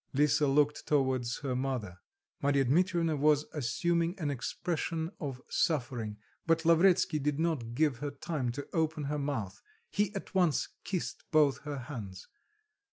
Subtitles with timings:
[0.13, 1.99] Lisa looked towards her mother;
[2.41, 8.51] Marya Dmitrievna was assuming an expression of suffering; but Lavretsky did not give her time
[8.53, 9.61] to open her mouth;
[9.91, 12.27] he at once kissed both her hands.